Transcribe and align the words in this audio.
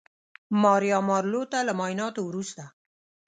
ماریا 0.61 0.99
مارلو 1.09 1.41
ته 1.51 1.57
له 1.67 1.73
معاینانو 1.79 2.21
وروسته 2.23 2.63